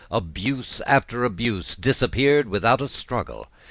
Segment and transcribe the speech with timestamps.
[0.09, 3.45] Abuse after abuse disappeared without a struggle.